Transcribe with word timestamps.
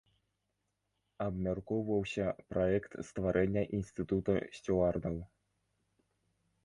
Абмяркоўваўся 1.25 2.25
праект 2.53 2.91
стварэння 3.09 3.63
інстытута 3.81 4.33
сцюардаў. 4.57 5.15